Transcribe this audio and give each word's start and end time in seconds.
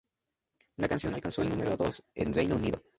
La 0.77 0.87
canción 0.89 1.13
alcanzó 1.13 1.43
el 1.43 1.49
número 1.49 1.77
dos 1.77 2.03
en 2.15 2.33
Reino 2.33 2.55
Unido. 2.55 2.79